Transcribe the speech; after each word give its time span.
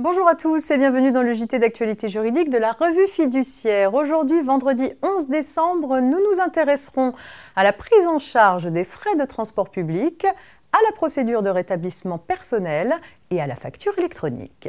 Bonjour 0.00 0.26
à 0.26 0.34
tous 0.34 0.72
et 0.72 0.76
bienvenue 0.76 1.12
dans 1.12 1.22
le 1.22 1.32
JT 1.32 1.60
d'actualité 1.60 2.08
juridique 2.08 2.50
de 2.50 2.58
la 2.58 2.72
revue 2.72 3.06
fiduciaire. 3.06 3.94
Aujourd'hui, 3.94 4.42
vendredi 4.42 4.90
11 5.02 5.28
décembre, 5.28 6.00
nous 6.00 6.18
nous 6.18 6.40
intéresserons 6.40 7.12
à 7.54 7.62
la 7.62 7.72
prise 7.72 8.08
en 8.08 8.18
charge 8.18 8.64
des 8.64 8.82
frais 8.82 9.14
de 9.14 9.24
transport 9.24 9.70
public, 9.70 10.24
à 10.24 10.78
la 10.84 10.92
procédure 10.96 11.42
de 11.42 11.48
rétablissement 11.48 12.18
personnel 12.18 12.96
et 13.30 13.40
à 13.40 13.46
la 13.46 13.54
facture 13.54 13.96
électronique. 13.96 14.68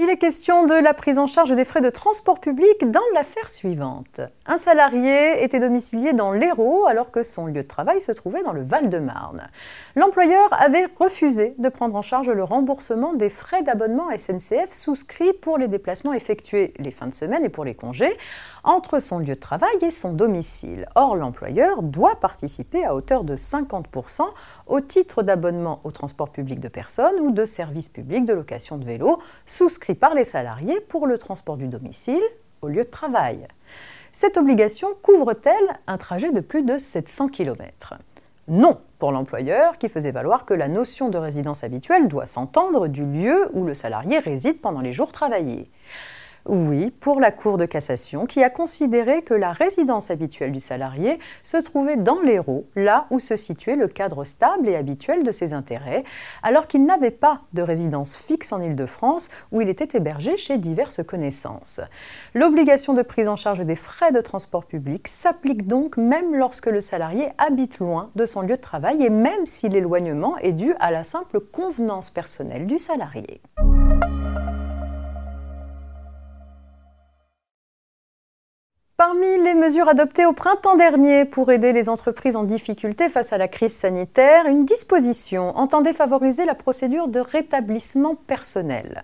Il 0.00 0.10
est 0.10 0.18
question 0.18 0.66
de 0.66 0.74
la 0.74 0.92
prise 0.92 1.20
en 1.20 1.28
charge 1.28 1.52
des 1.52 1.64
frais 1.64 1.80
de 1.80 1.88
transport 1.88 2.40
public 2.40 2.90
dans 2.90 2.98
l'affaire 3.14 3.48
suivante. 3.48 4.20
Un 4.44 4.56
salarié 4.56 5.44
était 5.44 5.60
domicilié 5.60 6.12
dans 6.12 6.32
l'Hérault 6.32 6.86
alors 6.86 7.12
que 7.12 7.22
son 7.22 7.46
lieu 7.46 7.52
de 7.52 7.62
travail 7.62 8.00
se 8.00 8.10
trouvait 8.10 8.42
dans 8.42 8.52
le 8.52 8.62
Val-de-Marne. 8.62 9.48
L'employeur 9.94 10.48
avait 10.50 10.88
refusé 10.98 11.54
de 11.58 11.68
prendre 11.68 11.94
en 11.94 12.02
charge 12.02 12.28
le 12.28 12.42
remboursement 12.42 13.14
des 13.14 13.30
frais 13.30 13.62
d'abonnement 13.62 14.08
SNCF 14.10 14.72
souscrits 14.72 15.32
pour 15.32 15.58
les 15.58 15.68
déplacements 15.68 16.12
effectués 16.12 16.74
les 16.78 16.90
fins 16.90 17.06
de 17.06 17.14
semaine 17.14 17.44
et 17.44 17.48
pour 17.48 17.64
les 17.64 17.76
congés 17.76 18.16
entre 18.64 18.98
son 18.98 19.20
lieu 19.20 19.26
de 19.26 19.34
travail 19.34 19.76
et 19.80 19.92
son 19.92 20.12
domicile. 20.12 20.88
Or, 20.96 21.14
l'employeur 21.14 21.82
doit 21.84 22.16
participer 22.16 22.84
à 22.84 22.96
hauteur 22.96 23.22
de 23.22 23.36
50% 23.36 24.22
au 24.66 24.80
titre 24.80 25.22
d'abonnement 25.22 25.80
au 25.84 25.92
transport 25.92 26.30
public 26.30 26.58
de 26.58 26.68
personnes 26.68 27.20
ou 27.20 27.30
de 27.30 27.44
services 27.44 27.88
publics 27.88 28.24
de 28.24 28.32
location 28.32 28.76
de 28.76 28.84
vélo 28.84 29.20
souscrits 29.46 29.83
par 29.92 30.14
les 30.14 30.24
salariés 30.24 30.80
pour 30.80 31.06
le 31.06 31.18
transport 31.18 31.58
du 31.58 31.68
domicile 31.68 32.22
au 32.62 32.68
lieu 32.68 32.84
de 32.84 32.88
travail. 32.88 33.46
Cette 34.12 34.38
obligation 34.38 34.88
couvre-t-elle 35.02 35.78
un 35.86 35.98
trajet 35.98 36.30
de 36.30 36.40
plus 36.40 36.62
de 36.62 36.78
700 36.78 37.28
km 37.28 37.94
Non 38.48 38.80
pour 38.98 39.12
l'employeur 39.12 39.76
qui 39.76 39.90
faisait 39.90 40.12
valoir 40.12 40.46
que 40.46 40.54
la 40.54 40.68
notion 40.68 41.10
de 41.10 41.18
résidence 41.18 41.64
habituelle 41.64 42.08
doit 42.08 42.24
s'entendre 42.24 42.88
du 42.88 43.04
lieu 43.04 43.50
où 43.52 43.66
le 43.66 43.74
salarié 43.74 44.20
réside 44.20 44.62
pendant 44.62 44.80
les 44.80 44.94
jours 44.94 45.12
travaillés. 45.12 45.68
Oui, 46.46 46.90
pour 46.90 47.20
la 47.20 47.30
Cour 47.30 47.56
de 47.56 47.64
cassation, 47.64 48.26
qui 48.26 48.44
a 48.44 48.50
considéré 48.50 49.22
que 49.22 49.32
la 49.32 49.52
résidence 49.52 50.10
habituelle 50.10 50.52
du 50.52 50.60
salarié 50.60 51.18
se 51.42 51.56
trouvait 51.56 51.96
dans 51.96 52.20
l'Hérault, 52.20 52.66
là 52.76 53.06
où 53.10 53.18
se 53.18 53.34
situait 53.34 53.76
le 53.76 53.88
cadre 53.88 54.24
stable 54.24 54.68
et 54.68 54.76
habituel 54.76 55.22
de 55.22 55.32
ses 55.32 55.54
intérêts, 55.54 56.04
alors 56.42 56.66
qu'il 56.66 56.84
n'avait 56.84 57.10
pas 57.10 57.40
de 57.54 57.62
résidence 57.62 58.14
fixe 58.14 58.52
en 58.52 58.60
Île-de-France, 58.60 59.30
où 59.52 59.62
il 59.62 59.70
était 59.70 59.96
hébergé 59.96 60.36
chez 60.36 60.58
diverses 60.58 61.02
connaissances. 61.02 61.80
L'obligation 62.34 62.92
de 62.92 63.02
prise 63.02 63.28
en 63.28 63.36
charge 63.36 63.60
des 63.60 63.76
frais 63.76 64.12
de 64.12 64.20
transport 64.20 64.66
public 64.66 65.08
s'applique 65.08 65.66
donc 65.66 65.96
même 65.96 66.34
lorsque 66.34 66.66
le 66.66 66.82
salarié 66.82 67.28
habite 67.38 67.78
loin 67.78 68.10
de 68.16 68.26
son 68.26 68.42
lieu 68.42 68.56
de 68.56 68.60
travail 68.60 69.02
et 69.02 69.10
même 69.10 69.46
si 69.46 69.70
l'éloignement 69.70 70.36
est 70.38 70.52
dû 70.52 70.74
à 70.78 70.90
la 70.90 71.04
simple 71.04 71.40
convenance 71.40 72.10
personnelle 72.10 72.66
du 72.66 72.78
salarié. 72.78 73.40
Les 79.44 79.54
mesures 79.54 79.88
adoptées 79.88 80.24
au 80.24 80.32
printemps 80.32 80.74
dernier 80.74 81.26
pour 81.26 81.52
aider 81.52 81.72
les 81.72 81.90
entreprises 81.90 82.34
en 82.34 82.44
difficulté 82.44 83.10
face 83.10 83.32
à 83.32 83.38
la 83.38 83.46
crise 83.46 83.74
sanitaire, 83.74 84.46
une 84.46 84.62
disposition 84.62 85.56
entendait 85.56 85.92
favoriser 85.92 86.46
la 86.46 86.54
procédure 86.54 87.08
de 87.08 87.20
rétablissement 87.20 88.14
personnel. 88.14 89.02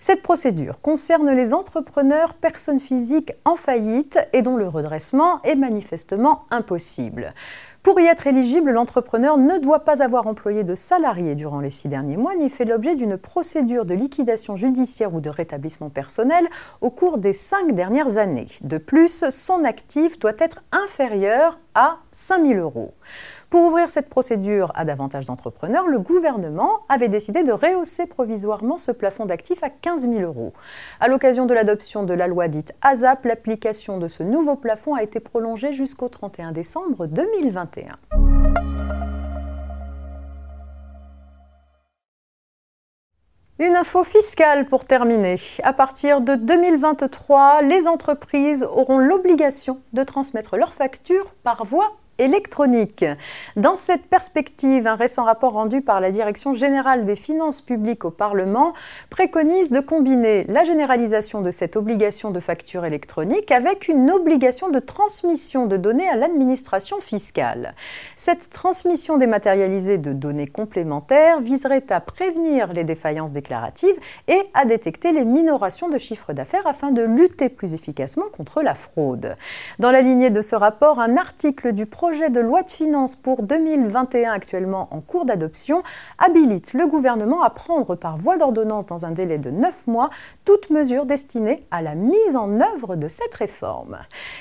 Cette 0.00 0.22
procédure 0.22 0.80
concerne 0.80 1.30
les 1.32 1.52
entrepreneurs 1.54 2.34
personnes 2.34 2.78
physiques 2.78 3.32
en 3.44 3.56
faillite 3.56 4.18
et 4.32 4.42
dont 4.42 4.56
le 4.56 4.68
redressement 4.68 5.42
est 5.42 5.56
manifestement 5.56 6.44
impossible. 6.50 7.34
Pour 7.82 7.98
y 7.98 8.04
être 8.04 8.26
éligible, 8.26 8.72
l'entrepreneur 8.72 9.38
ne 9.38 9.56
doit 9.56 9.84
pas 9.84 10.02
avoir 10.02 10.26
employé 10.26 10.64
de 10.64 10.74
salariés 10.74 11.34
durant 11.34 11.60
les 11.60 11.70
six 11.70 11.88
derniers 11.88 12.18
mois 12.18 12.34
ni 12.34 12.50
fait 12.50 12.66
l'objet 12.66 12.94
d'une 12.94 13.16
procédure 13.16 13.86
de 13.86 13.94
liquidation 13.94 14.54
judiciaire 14.54 15.14
ou 15.14 15.22
de 15.22 15.30
rétablissement 15.30 15.88
personnel 15.88 16.46
au 16.82 16.90
cours 16.90 17.16
des 17.16 17.32
cinq 17.32 17.72
dernières 17.72 18.18
années. 18.18 18.44
De 18.60 18.76
plus, 18.76 19.24
son 19.30 19.64
actif 19.64 20.18
doit 20.18 20.34
être 20.38 20.62
inférieur 20.72 21.58
à 21.74 22.00
5 22.12 22.46
000 22.46 22.60
euros. 22.60 22.92
Pour 23.50 23.64
ouvrir 23.64 23.90
cette 23.90 24.08
procédure 24.08 24.70
à 24.76 24.84
davantage 24.84 25.26
d'entrepreneurs, 25.26 25.88
le 25.88 25.98
gouvernement 25.98 26.82
avait 26.88 27.08
décidé 27.08 27.42
de 27.42 27.50
rehausser 27.50 28.06
provisoirement 28.06 28.78
ce 28.78 28.92
plafond 28.92 29.26
d'actifs 29.26 29.64
à 29.64 29.70
15 29.70 30.02
000 30.02 30.22
euros. 30.22 30.52
À 31.00 31.08
l'occasion 31.08 31.46
de 31.46 31.54
l'adoption 31.54 32.04
de 32.04 32.14
la 32.14 32.28
loi 32.28 32.46
dite 32.46 32.72
ASAP, 32.80 33.24
l'application 33.24 33.98
de 33.98 34.06
ce 34.06 34.22
nouveau 34.22 34.54
plafond 34.54 34.94
a 34.94 35.02
été 35.02 35.18
prolongée 35.18 35.72
jusqu'au 35.72 36.08
31 36.08 36.52
décembre 36.52 37.08
2021. 37.08 37.96
Une 43.58 43.74
info 43.74 44.04
fiscale 44.04 44.66
pour 44.66 44.84
terminer. 44.84 45.34
À 45.64 45.72
partir 45.72 46.20
de 46.20 46.36
2023, 46.36 47.62
les 47.62 47.88
entreprises 47.88 48.62
auront 48.62 48.98
l'obligation 48.98 49.82
de 49.92 50.04
transmettre 50.04 50.56
leurs 50.56 50.72
factures 50.72 51.34
par 51.42 51.64
voie 51.64 51.96
électronique. 52.20 53.04
Dans 53.56 53.74
cette 53.74 54.04
perspective, 54.06 54.86
un 54.86 54.94
récent 54.94 55.24
rapport 55.24 55.54
rendu 55.54 55.80
par 55.80 56.00
la 56.00 56.10
Direction 56.10 56.52
générale 56.52 57.06
des 57.06 57.16
finances 57.16 57.62
publiques 57.62 58.04
au 58.04 58.10
Parlement 58.10 58.74
préconise 59.08 59.70
de 59.70 59.80
combiner 59.80 60.44
la 60.44 60.62
généralisation 60.64 61.40
de 61.40 61.50
cette 61.50 61.76
obligation 61.76 62.30
de 62.30 62.38
facture 62.38 62.84
électronique 62.84 63.50
avec 63.50 63.88
une 63.88 64.10
obligation 64.10 64.68
de 64.68 64.78
transmission 64.80 65.66
de 65.66 65.78
données 65.78 66.08
à 66.08 66.16
l'administration 66.16 67.00
fiscale. 67.00 67.74
Cette 68.16 68.50
transmission 68.50 69.16
dématérialisée 69.16 69.96
de 69.96 70.12
données 70.12 70.46
complémentaires 70.46 71.40
viserait 71.40 71.90
à 71.90 72.00
prévenir 72.00 72.74
les 72.74 72.84
défaillances 72.84 73.32
déclaratives 73.32 73.96
et 74.28 74.42
à 74.52 74.66
détecter 74.66 75.12
les 75.12 75.24
minorations 75.24 75.88
de 75.88 75.96
chiffre 75.96 76.34
d'affaires 76.34 76.66
afin 76.66 76.90
de 76.90 77.02
lutter 77.02 77.48
plus 77.48 77.72
efficacement 77.72 78.26
contre 78.36 78.60
la 78.60 78.74
fraude. 78.74 79.36
Dans 79.78 79.90
la 79.90 80.02
lignée 80.02 80.30
de 80.30 80.42
ce 80.42 80.54
rapport, 80.54 81.00
un 81.00 81.16
article 81.16 81.72
du 81.72 81.86
projet 81.86 82.09
projet 82.10 82.28
de 82.28 82.40
loi 82.40 82.64
de 82.64 82.70
finances 82.72 83.14
pour 83.14 83.44
2021 83.44 84.32
actuellement 84.32 84.88
en 84.90 85.00
cours 85.00 85.26
d'adoption 85.26 85.84
habilite 86.18 86.72
le 86.74 86.88
gouvernement 86.88 87.40
à 87.42 87.50
prendre 87.50 87.94
par 87.94 88.18
voie 88.18 88.36
d'ordonnance 88.36 88.84
dans 88.84 89.04
un 89.04 89.12
délai 89.12 89.38
de 89.38 89.50
9 89.50 89.86
mois 89.86 90.10
toute 90.44 90.70
mesure 90.70 91.06
destinée 91.06 91.64
à 91.70 91.82
la 91.82 91.94
mise 91.94 92.34
en 92.34 92.60
œuvre 92.60 92.96
de 92.96 93.06
cette 93.06 93.32
réforme. 93.34 93.96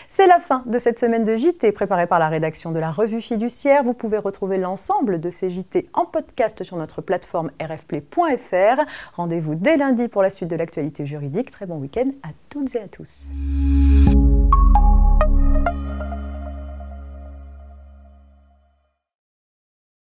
C'est 0.08 0.26
la 0.26 0.40
fin 0.40 0.64
de 0.66 0.80
cette 0.80 0.98
semaine 0.98 1.24
de 1.24 1.36
JT 1.36 1.72
préparée 1.72 2.08
par 2.08 2.18
la 2.18 2.28
rédaction 2.28 2.72
de 2.72 2.80
la 2.80 2.90
revue 2.90 3.22
fiduciaire. 3.22 3.84
Vous 3.84 3.94
pouvez 3.94 4.18
retrouver 4.18 4.58
l'ensemble 4.58 5.20
de 5.20 5.30
ces 5.30 5.52
JT 5.52 5.90
en 5.94 6.06
podcast 6.06 6.64
sur 6.64 6.76
notre 6.76 7.04
plateforme 7.04 7.52
rfplay.fr. 7.62 8.82
Rendez-vous 9.14 9.54
dès 9.54 9.78
lundi 9.78 10.08
pour 10.08 10.24
la 10.24 10.32
suite 10.32 10.50
de 10.50 10.56
l'actualité 10.56 11.06
juridique. 11.06 11.52
Très 11.52 11.68
bon 11.68 11.78
week-end 11.78 12.10
à 12.24 12.30
toutes 12.50 12.74
et 12.74 12.80
à 12.80 12.88
tous. 12.88 13.30